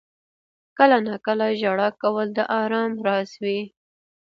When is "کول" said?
2.01-2.27